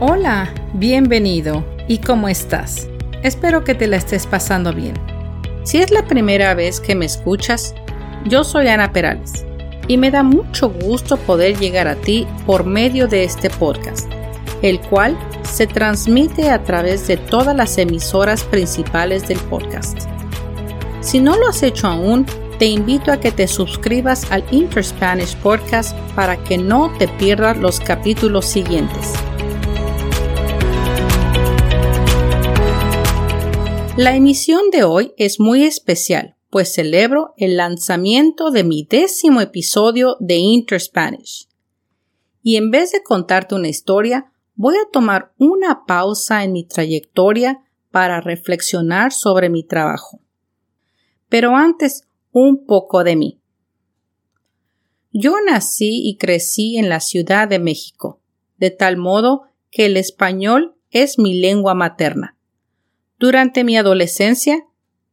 [0.00, 1.64] Hola, bienvenido.
[1.88, 2.88] ¿Y cómo estás?
[3.24, 4.94] Espero que te la estés pasando bien.
[5.64, 7.74] Si es la primera vez que me escuchas,
[8.24, 9.44] yo soy Ana Perales
[9.88, 14.08] y me da mucho gusto poder llegar a ti por medio de este podcast,
[14.62, 20.02] el cual se transmite a través de todas las emisoras principales del podcast.
[21.00, 22.24] Si no lo has hecho aún,
[22.60, 27.80] te invito a que te suscribas al Interspanish Podcast para que no te pierdas los
[27.80, 29.12] capítulos siguientes.
[33.98, 40.16] La emisión de hoy es muy especial, pues celebro el lanzamiento de mi décimo episodio
[40.20, 41.48] de Interspanish.
[42.40, 47.64] Y en vez de contarte una historia, voy a tomar una pausa en mi trayectoria
[47.90, 50.20] para reflexionar sobre mi trabajo.
[51.28, 53.40] Pero antes, un poco de mí.
[55.10, 58.22] Yo nací y crecí en la Ciudad de México,
[58.58, 62.37] de tal modo que el español es mi lengua materna.
[63.18, 64.64] Durante mi adolescencia,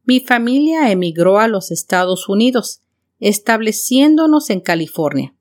[0.04, 2.82] mi familia emigró a los Estados Unidos,
[3.18, 5.34] estableciéndonos en California,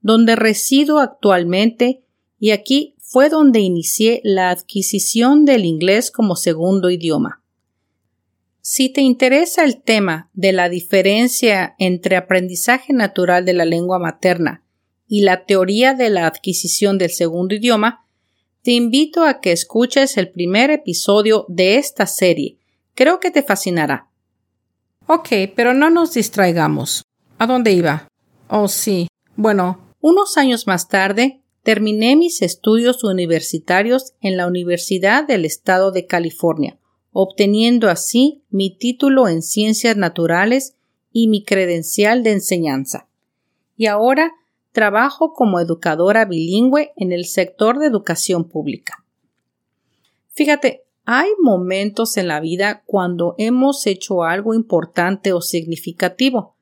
[0.00, 2.04] donde resido actualmente
[2.38, 7.42] y aquí fue donde inicié la adquisición del inglés como segundo idioma.
[8.60, 14.64] Si te interesa el tema de la diferencia entre aprendizaje natural de la lengua materna
[15.06, 18.03] y la teoría de la adquisición del segundo idioma,
[18.64, 22.56] te invito a que escuches el primer episodio de esta serie.
[22.94, 24.08] Creo que te fascinará.
[25.06, 27.04] Ok, pero no nos distraigamos.
[27.36, 28.08] ¿A dónde iba?
[28.48, 29.08] Oh, sí.
[29.36, 36.06] Bueno, unos años más tarde terminé mis estudios universitarios en la Universidad del Estado de
[36.06, 36.78] California,
[37.12, 40.74] obteniendo así mi título en ciencias naturales
[41.12, 43.08] y mi credencial de enseñanza.
[43.76, 44.32] Y ahora
[44.74, 49.04] trabajo como educadora bilingüe en el sector de educación pública.
[50.32, 56.56] Fíjate, hay momentos en la vida cuando hemos hecho algo importante o significativo,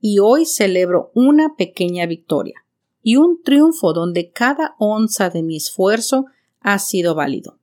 [0.00, 2.64] y hoy celebro una pequeña victoria
[3.02, 6.26] y un triunfo donde cada onza de mi esfuerzo
[6.60, 7.58] ha sido válido.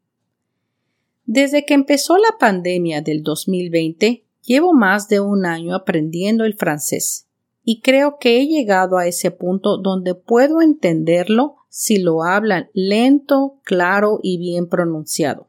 [1.25, 7.27] Desde que empezó la pandemia del 2020, llevo más de un año aprendiendo el francés
[7.63, 13.59] y creo que he llegado a ese punto donde puedo entenderlo si lo hablan lento,
[13.63, 15.47] claro y bien pronunciado.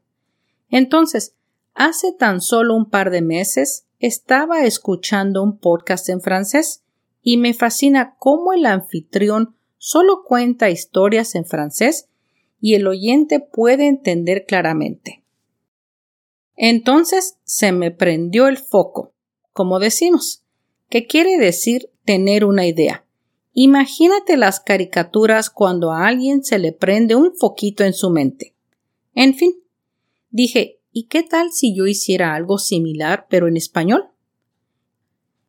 [0.71, 1.35] Entonces,
[1.75, 6.83] hace tan solo un par de meses estaba escuchando un podcast en francés
[7.23, 12.09] y me fascina cómo el anfitrión solo cuenta historias en francés
[12.61, 15.23] y el oyente puede entender claramente.
[16.57, 19.13] Entonces se me prendió el foco,
[19.53, 20.45] como decimos,
[20.89, 23.05] que quiere decir tener una idea.
[23.53, 28.55] Imagínate las caricaturas cuando a alguien se le prende un foquito en su mente.
[29.15, 29.55] En fin,
[30.31, 34.09] dije, ¿y qué tal si yo hiciera algo similar pero en español?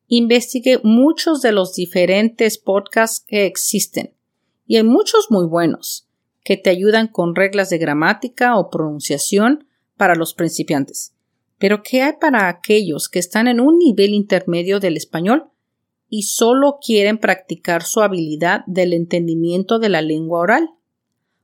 [0.07, 4.13] Investigué muchos de los diferentes podcasts que existen
[4.67, 6.07] y hay muchos muy buenos
[6.43, 9.65] que te ayudan con reglas de gramática o pronunciación
[9.97, 11.15] para los principiantes.
[11.57, 15.49] Pero ¿qué hay para aquellos que están en un nivel intermedio del español
[16.15, 20.69] y solo quieren practicar su habilidad del entendimiento de la lengua oral?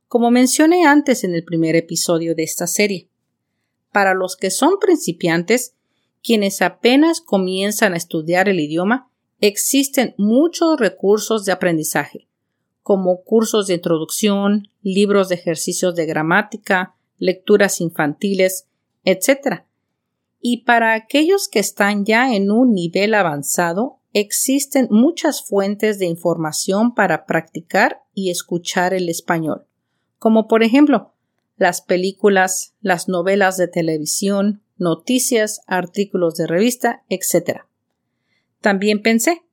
[0.08, 3.09] Como mencioné antes en el primer episodio de esta serie.
[3.92, 5.76] Para los que son principiantes,
[6.24, 9.12] quienes apenas comienzan a estudiar el idioma,
[9.42, 12.30] existen muchos recursos de aprendizaje,
[12.82, 18.68] como cursos de introducción, libros de ejercicios de gramática, lecturas infantiles,
[19.03, 19.64] etc.
[20.40, 26.94] Y para aquellos que están ya en un nivel avanzado, existen muchas fuentes de información
[26.94, 29.66] para practicar y escuchar el español,
[30.19, 31.13] como por ejemplo
[31.57, 37.61] las películas, las novelas de televisión, noticias, artículos de revista, etc.
[38.61, 39.44] También pensé,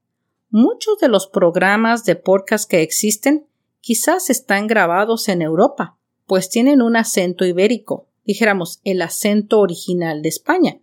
[0.48, 3.46] muchos de los programas de podcast que existen
[3.80, 10.30] quizás están grabados en Europa, pues tienen un acento ibérico, dijéramos el acento original de
[10.30, 10.80] España,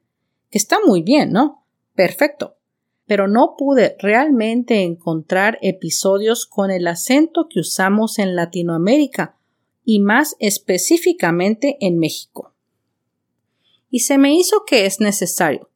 [0.51, 1.65] está muy bien, ¿no?
[1.95, 2.55] Perfecto.
[3.05, 9.37] Pero no pude realmente encontrar episodios con el acento que usamos en Latinoamérica
[9.83, 12.53] y más específicamente en México.
[13.89, 15.69] Y se me hizo que es necesario,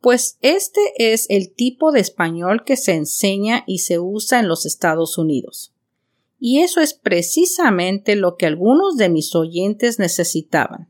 [0.00, 4.64] pues este es el tipo de español que se enseña y se usa en los
[4.64, 5.74] Estados Unidos.
[6.38, 10.88] Y eso es precisamente lo que algunos de mis oyentes necesitaban.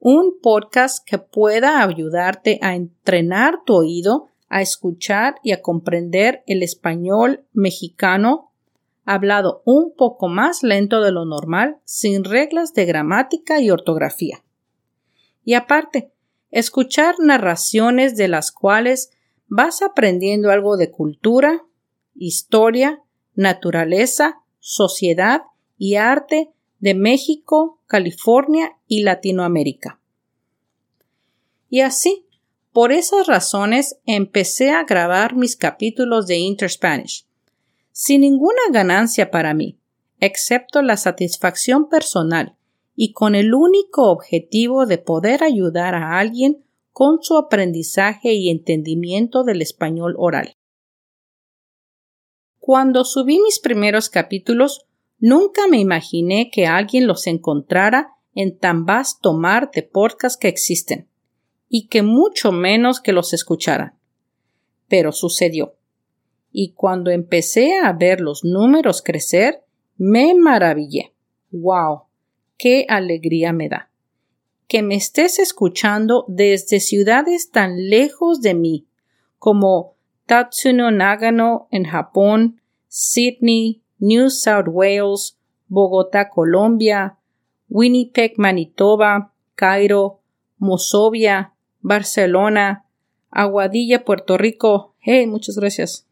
[0.00, 6.62] Un podcast que pueda ayudarte a entrenar tu oído, a escuchar y a comprender el
[6.62, 8.52] español mexicano,
[9.06, 14.44] hablado un poco más lento de lo normal, sin reglas de gramática y ortografía.
[15.42, 16.12] Y aparte,
[16.50, 19.10] escuchar narraciones de las cuales
[19.48, 21.64] vas aprendiendo algo de cultura,
[22.14, 23.00] historia,
[23.34, 25.44] naturaleza, sociedad
[25.78, 29.98] y arte de México, California y Latinoamérica.
[31.70, 32.21] Y así,
[32.72, 37.26] por esas razones, empecé a grabar mis capítulos de Interspanish
[37.92, 39.78] sin ninguna ganancia para mí,
[40.18, 42.56] excepto la satisfacción personal
[42.96, 49.44] y con el único objetivo de poder ayudar a alguien con su aprendizaje y entendimiento
[49.44, 50.54] del español oral.
[52.58, 54.86] Cuando subí mis primeros capítulos,
[55.18, 61.08] nunca me imaginé que alguien los encontrara en tan vasto mar de podcasts que existen,
[61.74, 63.98] y que mucho menos que los escucharan.
[64.88, 65.74] Pero sucedió
[66.52, 69.64] y cuando empecé a ver los números crecer,
[69.96, 71.14] me maravillé.
[71.50, 72.02] ¡Wow!
[72.58, 73.90] ¡Qué alegría me da!
[74.68, 78.86] Que me estés escuchando desde ciudades tan lejos de mí
[79.38, 79.96] como
[80.26, 85.38] Tatsuno Nagano en Japón, Sydney, New South Wales,
[85.68, 87.18] Bogotá, Colombia,
[87.68, 90.20] Winnipeg, Manitoba, Cairo,
[90.58, 91.51] Mosovia,
[91.82, 92.86] Barcelona,
[93.30, 94.94] Aguadilla, Puerto Rico.
[95.00, 96.06] Hey, muchas gracias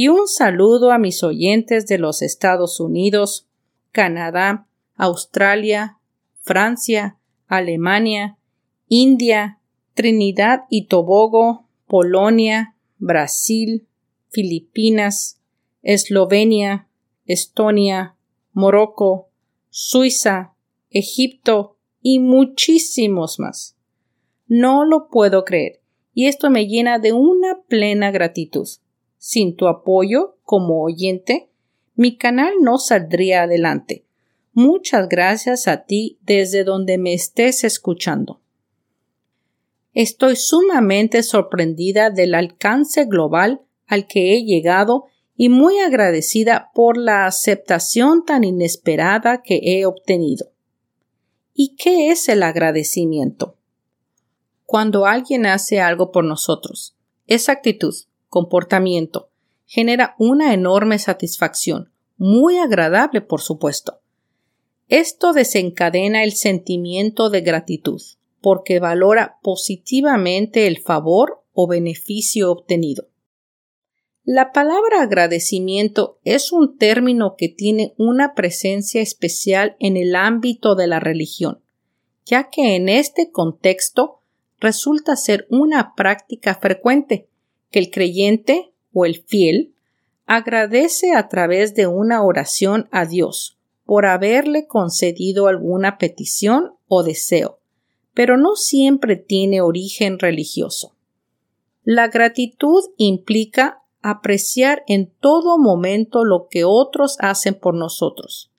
[0.00, 3.48] y un saludo a mis oyentes de los Estados Unidos,
[3.90, 5.98] Canadá, Australia,
[6.40, 7.18] Francia,
[7.48, 8.38] Alemania,
[8.86, 9.58] India,
[9.94, 13.88] Trinidad y Tobago, Polonia, Brasil,
[14.28, 15.40] Filipinas,
[15.82, 16.88] Eslovenia,
[17.26, 18.14] Estonia,
[18.52, 19.30] Morocco,
[19.70, 20.54] Suiza,
[20.90, 23.77] Egipto y muchísimos más.
[24.48, 25.80] No lo puedo creer,
[26.14, 28.66] y esto me llena de una plena gratitud.
[29.18, 31.50] Sin tu apoyo como oyente,
[31.94, 34.06] mi canal no saldría adelante.
[34.54, 38.40] Muchas gracias a ti desde donde me estés escuchando.
[39.92, 45.04] Estoy sumamente sorprendida del alcance global al que he llegado
[45.36, 50.50] y muy agradecida por la aceptación tan inesperada que he obtenido.
[51.52, 53.57] ¿Y qué es el agradecimiento?
[54.70, 56.94] Cuando alguien hace algo por nosotros,
[57.26, 57.94] esa actitud,
[58.28, 59.30] comportamiento
[59.64, 64.02] genera una enorme satisfacción, muy agradable por supuesto.
[64.88, 68.02] Esto desencadena el sentimiento de gratitud,
[68.42, 73.08] porque valora positivamente el favor o beneficio obtenido.
[74.22, 80.88] La palabra agradecimiento es un término que tiene una presencia especial en el ámbito de
[80.88, 81.62] la religión,
[82.26, 84.17] ya que en este contexto
[84.60, 87.28] resulta ser una práctica frecuente
[87.70, 89.74] que el creyente o el fiel
[90.26, 97.60] agradece a través de una oración a Dios por haberle concedido alguna petición o deseo,
[98.12, 100.94] pero no siempre tiene origen religioso.
[101.84, 108.50] La gratitud implica apreciar en todo momento lo que otros hacen por nosotros,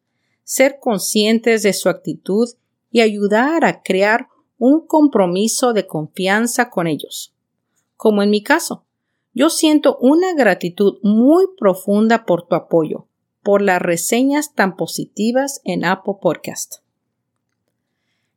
[0.44, 2.50] ser conscientes de su actitud
[2.92, 4.30] y ayudar a crear
[4.60, 7.34] un compromiso de confianza con ellos.
[7.98, 8.86] Como en mi caso,
[9.34, 13.08] yo siento una gratitud muy profunda por tu apoyo,
[13.42, 16.84] por las reseñas tan positivas en Apple Podcast.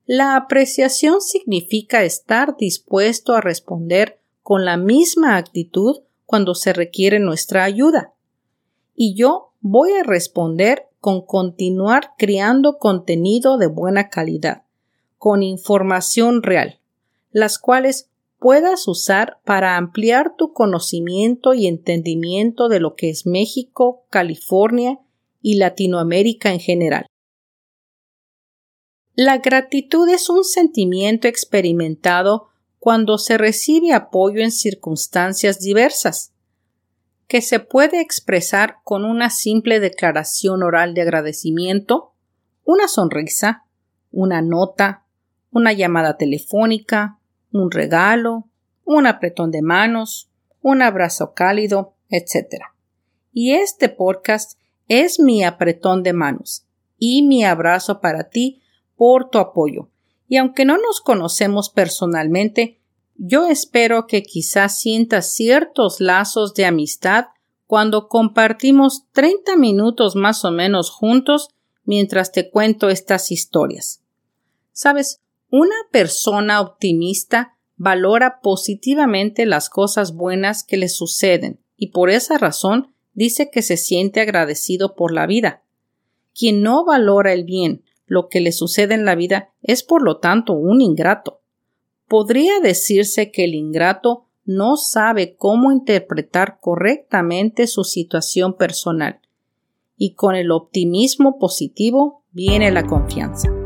[0.06, 7.64] La apreciación significa estar dispuesto a responder con la misma actitud cuando se requiere nuestra
[7.64, 8.14] ayuda.
[8.94, 14.64] Y yo voy a responder con continuar creando contenido de buena calidad,
[15.22, 16.80] con información real,
[17.30, 18.10] las cuales
[18.40, 24.98] puedas usar para ampliar tu conocimiento y entendimiento de lo que es México, California
[25.40, 27.06] y Latinoamérica en general.
[29.14, 32.48] La gratitud es un sentimiento experimentado
[32.80, 36.32] cuando se recibe apoyo en circunstancias diversas,
[37.28, 42.12] que se puede expresar con una simple declaración oral de agradecimiento,
[42.64, 43.66] una sonrisa,
[44.10, 45.01] una nota,
[45.52, 47.18] una llamada telefónica,
[47.52, 48.48] un regalo,
[48.84, 50.30] un apretón de manos,
[50.60, 52.64] un abrazo cálido, etc.
[53.32, 56.66] Y este podcast es mi apretón de manos
[56.98, 58.62] y mi abrazo para ti
[58.96, 59.88] por tu apoyo.
[60.28, 62.80] Y aunque no nos conocemos personalmente,
[63.16, 67.26] yo espero que quizás sientas ciertos lazos de amistad
[67.66, 71.50] cuando compartimos 30 minutos más o menos juntos
[71.84, 74.02] mientras te cuento estas historias.
[74.72, 75.20] Sabes,
[75.52, 82.94] una persona optimista valora positivamente las cosas buenas que le suceden y por esa razón
[83.12, 85.62] dice que se siente agradecido por la vida.
[86.34, 90.20] Quien no valora el bien, lo que le sucede en la vida, es por lo
[90.20, 91.42] tanto un ingrato.
[92.08, 99.20] Podría decirse que el ingrato no sabe cómo interpretar correctamente su situación personal.
[99.98, 103.61] Y con el optimismo positivo viene la confianza.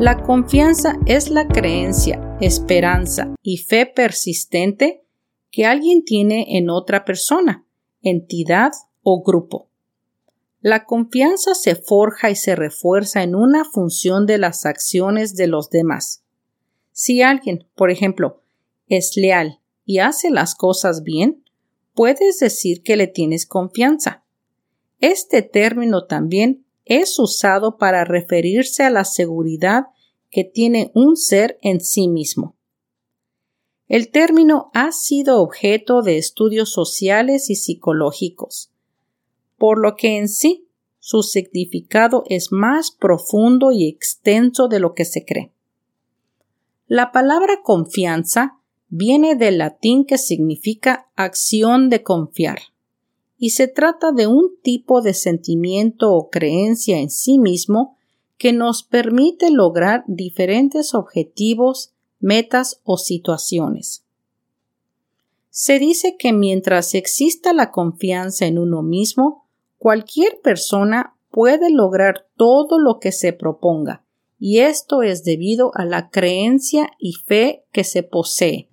[0.00, 5.02] La confianza es la creencia, esperanza y fe persistente
[5.50, 7.66] que alguien tiene en otra persona,
[8.00, 8.70] entidad
[9.02, 9.68] o grupo.
[10.60, 15.68] La confianza se forja y se refuerza en una función de las acciones de los
[15.68, 16.22] demás.
[16.92, 18.40] Si alguien, por ejemplo,
[18.86, 21.42] es leal y hace las cosas bien,
[21.94, 24.22] puedes decir que le tienes confianza.
[25.00, 29.84] Este término también es usado para referirse a la seguridad
[30.30, 32.56] que tiene un ser en sí mismo.
[33.86, 38.70] El término ha sido objeto de estudios sociales y psicológicos,
[39.56, 40.68] por lo que en sí
[40.98, 45.52] su significado es más profundo y extenso de lo que se cree.
[46.86, 52.58] La palabra confianza viene del latín que significa acción de confiar,
[53.38, 57.96] y se trata de un tipo de sentimiento o creencia en sí mismo
[58.36, 64.04] que nos permite lograr diferentes objetivos metas o situaciones.
[65.50, 69.44] Se dice que mientras exista la confianza en uno mismo,
[69.78, 74.04] cualquier persona puede lograr todo lo que se proponga,
[74.38, 78.67] y esto es debido a la creencia y fe que se posee,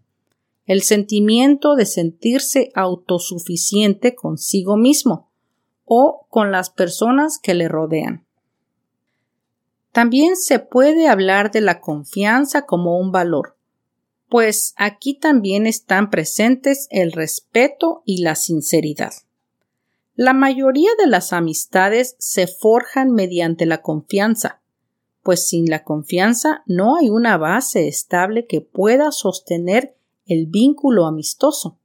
[0.65, 5.29] el sentimiento de sentirse autosuficiente consigo mismo
[5.85, 8.25] o con las personas que le rodean.
[9.91, 13.55] También se puede hablar de la confianza como un valor,
[14.27, 19.13] pues aquí también están presentes el respeto y la sinceridad.
[20.15, 24.61] La mayoría de las amistades se forjan mediante la confianza,
[25.23, 29.95] pues sin la confianza no hay una base estable que pueda sostener
[30.25, 31.77] el vínculo amistoso.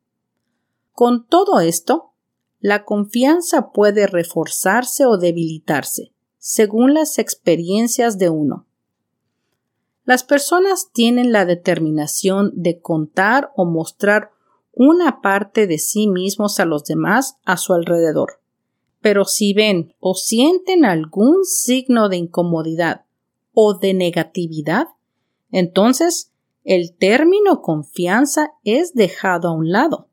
[0.93, 2.13] Con todo esto,
[2.59, 8.67] la confianza puede reforzarse o debilitarse, según las experiencias de uno.
[10.05, 14.33] Las personas tienen la determinación de contar o mostrar
[14.73, 18.41] una parte de sí mismos a los demás a su alrededor.
[19.01, 23.05] Pero si ven o sienten algún signo de incomodidad
[23.53, 24.89] o de negatividad,
[25.51, 26.33] entonces
[26.65, 30.09] el término confianza es dejado a un lado,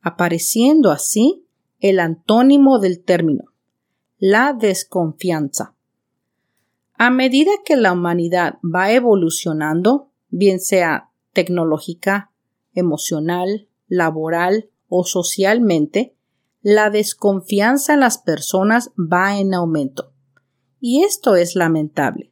[0.00, 1.44] apareciendo así
[1.80, 3.44] el antónimo del término,
[4.18, 5.74] la desconfianza.
[6.94, 12.32] A medida que la humanidad va evolucionando, bien sea tecnológica,
[12.74, 16.16] emocional, laboral o socialmente,
[16.60, 20.12] la desconfianza en las personas va en aumento.
[20.80, 22.27] Y esto es lamentable.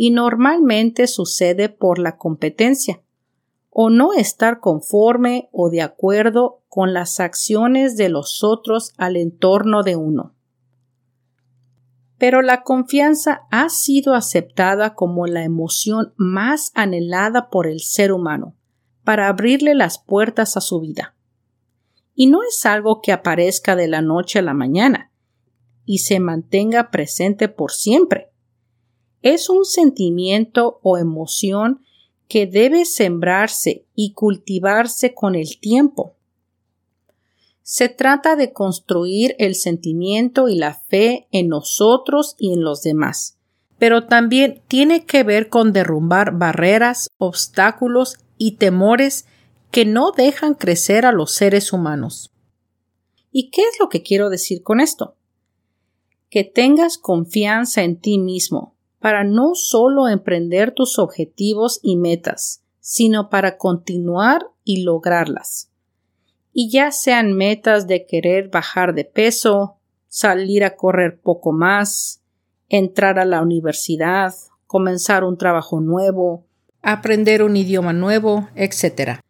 [0.00, 3.02] Y normalmente sucede por la competencia,
[3.68, 9.82] o no estar conforme o de acuerdo con las acciones de los otros al entorno
[9.82, 10.34] de uno
[12.20, 18.54] pero la confianza ha sido aceptada como la emoción más anhelada por el ser humano
[19.04, 21.14] para abrirle las puertas a su vida.
[22.14, 25.10] Y no es algo que aparezca de la noche a la mañana
[25.86, 28.30] y se mantenga presente por siempre.
[29.22, 31.82] Es un sentimiento o emoción
[32.28, 36.14] que debe sembrarse y cultivarse con el tiempo
[37.70, 43.38] se trata de construir el sentimiento y la fe en nosotros y en los demás,
[43.78, 49.24] pero también tiene que ver con derrumbar barreras, obstáculos y temores
[49.70, 52.32] que no dejan crecer a los seres humanos.
[53.30, 55.14] ¿Y qué es lo que quiero decir con esto?
[56.28, 63.28] Que tengas confianza en ti mismo para no solo emprender tus objetivos y metas, sino
[63.28, 65.70] para continuar y lograrlas
[66.52, 69.76] y ya sean metas de querer bajar de peso,
[70.08, 72.22] salir a correr poco más,
[72.68, 74.34] entrar a la universidad,
[74.66, 76.46] comenzar un trabajo nuevo,
[76.82, 79.20] aprender un idioma nuevo, etc.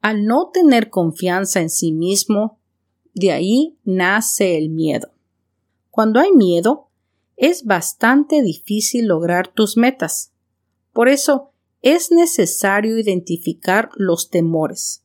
[0.00, 2.58] Al no tener confianza en sí mismo,
[3.14, 5.10] de ahí nace el miedo.
[5.90, 6.89] Cuando hay miedo,
[7.40, 10.30] es bastante difícil lograr tus metas.
[10.92, 15.02] Por eso es necesario identificar los temores,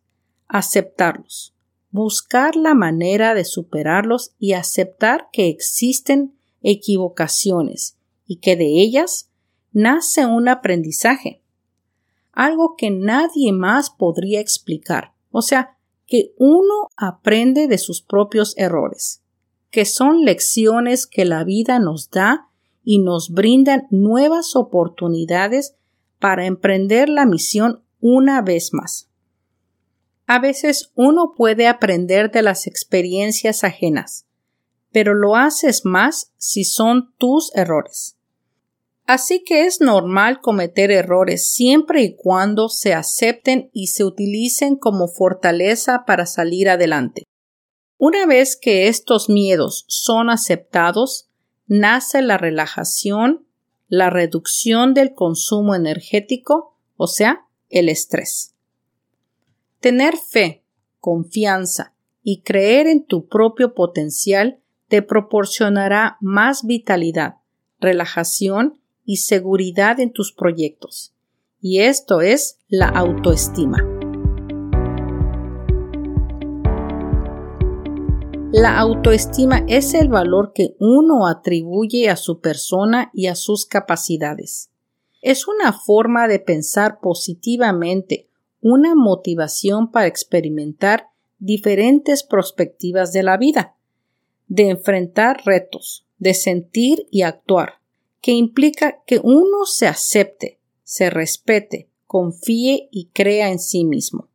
[0.50, 1.56] aceptarlos,
[1.92, 7.96] buscar la manera de superarlos y aceptar que existen equivocaciones
[8.28, 9.30] y que de ellas
[9.72, 11.42] nace un aprendizaje,
[12.34, 19.22] algo que nadie más podría explicar, o sea, que uno aprende de sus propios errores,
[19.76, 22.48] que son lecciones que la vida nos da
[22.86, 25.76] y nos brindan nuevas oportunidades
[26.18, 29.10] para emprender la misión una vez más.
[30.28, 34.26] A veces uno puede aprender de las experiencias ajenas,
[34.94, 38.16] pero lo haces más si son tus errores.
[39.06, 45.10] Así que es normal cometer errores siempre y cuando se acepten y se utilicen como
[45.10, 47.24] fortaleza para salir adelante.
[47.98, 51.30] Una vez que estos miedos son aceptados,
[51.68, 53.46] nace la relajación,
[53.88, 58.54] la reducción del consumo energético, o sea, el estrés.
[59.80, 60.64] Tener fe,
[61.00, 67.36] confianza y creer en tu propio potencial te proporcionará más vitalidad,
[67.80, 71.14] relajación y seguridad en tus proyectos.
[71.62, 73.95] Y esto es la autoestima.
[78.58, 84.72] La autoestima es el valor que uno atribuye a su persona y a sus capacidades.
[85.22, 88.30] Es una forma de pensar positivamente,
[88.62, 93.76] una motivación para experimentar diferentes perspectivas de la vida,
[94.48, 97.82] de enfrentar retos, de sentir y actuar,
[98.22, 104.30] que implica que uno se acepte, se respete, confíe y crea en sí mismo.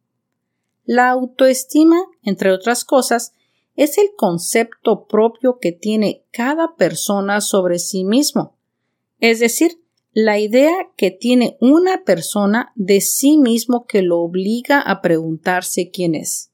[0.85, 3.33] La autoestima, entre otras cosas,
[3.81, 8.59] es el concepto propio que tiene cada persona sobre sí mismo,
[9.21, 9.83] es decir,
[10.13, 16.15] la idea que tiene una persona de sí mismo que lo obliga a preguntarse quién
[16.15, 16.53] es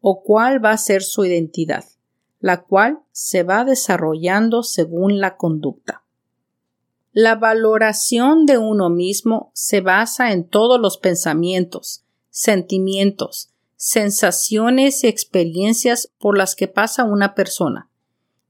[0.00, 1.86] o cuál va a ser su identidad,
[2.40, 6.04] la cual se va desarrollando según la conducta.
[7.12, 13.49] La valoración de uno mismo se basa en todos los pensamientos, sentimientos,
[13.82, 17.88] sensaciones y experiencias por las que pasa una persona,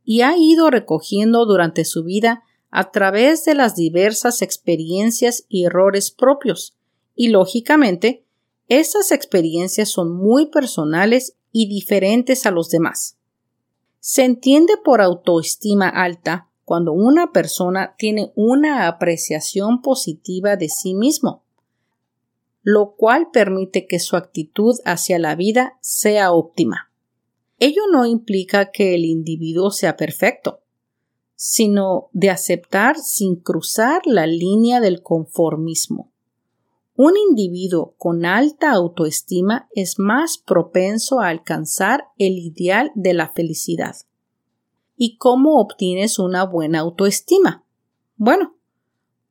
[0.02, 6.10] y ha ido recogiendo durante su vida a través de las diversas experiencias y errores
[6.10, 6.76] propios,
[7.14, 8.24] y lógicamente,
[8.66, 13.16] esas experiencias son muy personales y diferentes a los demás.
[14.00, 21.44] Se entiende por autoestima alta cuando una persona tiene una apreciación positiva de sí mismo,
[22.62, 26.90] lo cual permite que su actitud hacia la vida sea óptima.
[27.58, 30.60] Ello no implica que el individuo sea perfecto,
[31.36, 36.10] sino de aceptar sin cruzar la línea del conformismo.
[36.96, 43.96] Un individuo con alta autoestima es más propenso a alcanzar el ideal de la felicidad.
[44.98, 47.64] ¿Y cómo obtienes una buena autoestima?
[48.16, 48.54] Bueno,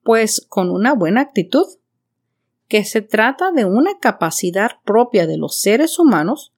[0.03, 1.67] pues con una buena actitud,
[2.69, 6.53] que se trata de una capacidad propia de los seres humanos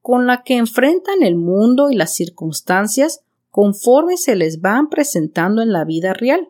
[0.00, 5.72] con la que enfrentan el mundo y las circunstancias conforme se les van presentando en
[5.72, 6.48] la vida real.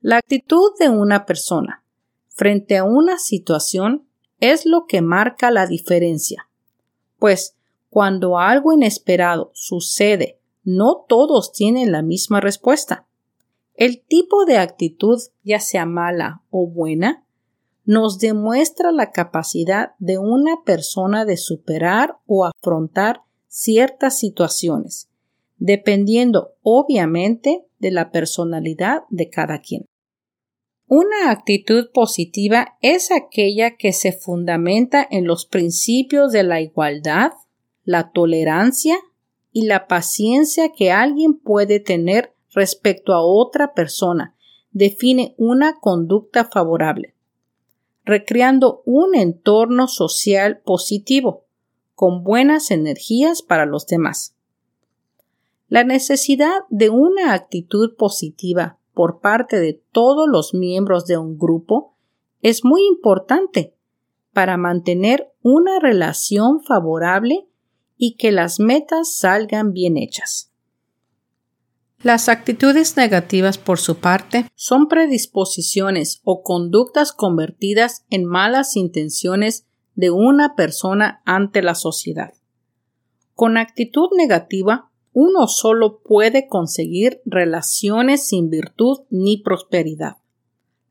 [0.00, 1.84] La actitud de una persona
[2.28, 4.08] frente a una situación
[4.40, 6.48] es lo que marca la diferencia,
[7.18, 7.54] pues
[7.90, 13.06] cuando algo inesperado sucede no todos tienen la misma respuesta.
[13.74, 17.24] El tipo de actitud, ya sea mala o buena,
[17.88, 25.08] nos demuestra la capacidad de una persona de superar o afrontar ciertas situaciones,
[25.56, 29.86] dependiendo obviamente de la personalidad de cada quien.
[30.86, 37.32] Una actitud positiva es aquella que se fundamenta en los principios de la igualdad,
[37.84, 38.98] la tolerancia
[39.50, 44.34] y la paciencia que alguien puede tener respecto a otra persona
[44.72, 47.14] define una conducta favorable,
[48.08, 51.44] recreando un entorno social positivo,
[51.94, 54.34] con buenas energías para los demás.
[55.68, 61.96] La necesidad de una actitud positiva por parte de todos los miembros de un grupo
[62.40, 63.74] es muy importante
[64.32, 67.46] para mantener una relación favorable
[67.98, 70.47] y que las metas salgan bien hechas.
[72.02, 80.10] Las actitudes negativas, por su parte, son predisposiciones o conductas convertidas en malas intenciones de
[80.10, 82.34] una persona ante la sociedad.
[83.34, 90.18] Con actitud negativa, uno solo puede conseguir relaciones sin virtud ni prosperidad,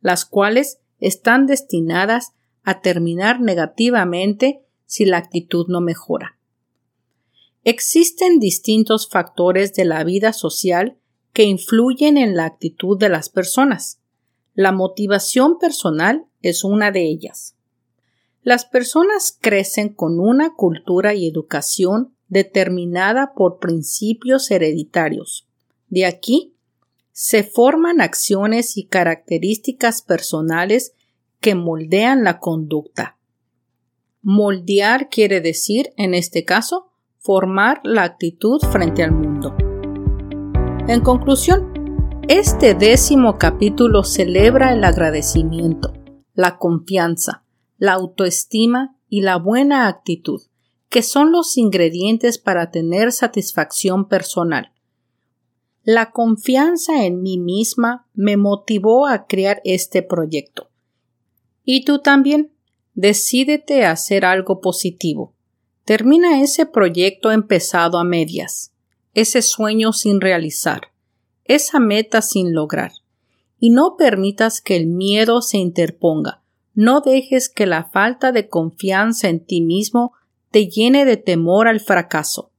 [0.01, 6.36] las cuales están destinadas a terminar negativamente si la actitud no mejora.
[7.69, 10.97] Existen distintos factores de la vida social
[11.33, 13.99] que influyen en la actitud de las personas.
[14.53, 17.57] La motivación personal es una de ellas.
[18.41, 25.45] Las personas crecen con una cultura y educación determinada por principios hereditarios.
[25.89, 26.53] De aquí
[27.11, 30.93] se forman acciones y características personales
[31.41, 33.17] que moldean la conducta.
[34.21, 39.55] Moldear quiere decir, en este caso, formar la actitud frente al mundo.
[40.87, 41.73] En conclusión,
[42.27, 45.93] este décimo capítulo celebra el agradecimiento,
[46.33, 47.43] la confianza,
[47.77, 50.41] la autoestima y la buena actitud,
[50.89, 54.71] que son los ingredientes para tener satisfacción personal.
[55.83, 60.69] La confianza en mí misma me motivó a crear este proyecto.
[61.63, 62.51] Y tú también,
[62.93, 65.33] decídete a hacer algo positivo.
[65.87, 68.73] Termina ese proyecto empezado a medias,
[69.13, 70.91] ese sueño sin realizar,
[71.45, 72.91] esa meta sin lograr.
[73.57, 76.43] Y no permitas que el miedo se interponga.
[76.73, 80.11] No dejes que la falta de confianza en ti mismo
[80.51, 82.51] te llene de temor al fracaso.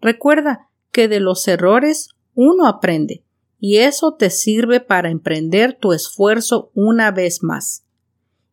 [0.00, 3.22] Recuerda que de los errores uno aprende,
[3.60, 7.84] y eso te sirve para emprender tu esfuerzo una vez más.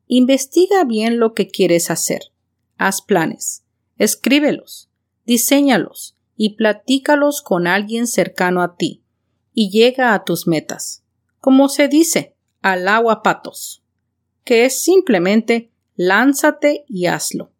[0.05, 2.21] Investiga bien lo que quieres hacer.
[2.77, 3.63] Haz planes.
[3.97, 4.89] Escríbelos.
[5.25, 9.03] Diséñalos y platícalos con alguien cercano a ti.
[9.53, 11.03] Y llega a tus metas.
[11.39, 13.83] Como se dice, al agua patos.
[14.43, 17.51] Que es simplemente lánzate y hazlo.